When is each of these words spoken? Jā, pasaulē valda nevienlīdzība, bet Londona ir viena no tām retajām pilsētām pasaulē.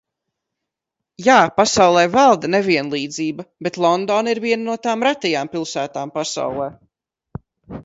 Jā, 1.25 1.35
pasaulē 1.59 2.05
valda 2.15 2.49
nevienlīdzība, 2.55 3.47
bet 3.69 3.79
Londona 3.87 4.35
ir 4.35 4.43
viena 4.49 4.65
no 4.71 4.81
tām 4.89 5.07
retajām 5.11 5.55
pilsētām 5.55 6.17
pasaulē. 6.19 6.69